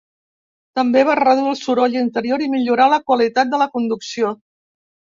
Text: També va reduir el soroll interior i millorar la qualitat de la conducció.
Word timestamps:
També 0.79 1.03
va 1.09 1.17
reduir 1.19 1.51
el 1.53 1.59
soroll 1.61 1.99
interior 2.03 2.47
i 2.47 2.51
millorar 2.57 2.91
la 2.97 3.01
qualitat 3.13 3.55
de 3.55 3.65
la 3.67 3.73
conducció. 3.79 4.37